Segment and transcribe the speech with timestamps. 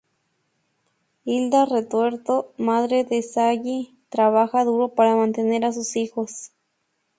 [1.25, 6.49] Hilda Retuerto, madre de Sally, trabaja duro para mantener a sus hijos.